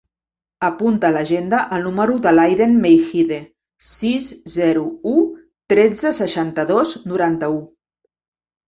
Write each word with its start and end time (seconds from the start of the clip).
Apunta 0.67 1.09
a 1.11 1.13
l'agenda 1.17 1.59
el 1.77 1.85
número 1.87 2.15
de 2.27 2.33
l'Aiden 2.37 2.73
Meijide: 2.87 3.39
sis, 3.91 4.33
zero, 4.57 4.89
u, 5.13 5.15
tretze, 5.75 6.17
seixanta-dos, 6.23 6.99
noranta-u. 7.15 7.63